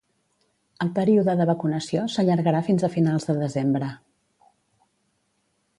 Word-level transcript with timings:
El 0.85 0.89
període 0.95 1.35
de 1.41 1.45
vacunació 1.49 2.07
s'allargarà 2.15 2.63
fins 2.69 2.87
a 2.87 2.91
finals 2.97 3.29
de 3.33 3.37
desembre. 3.43 3.95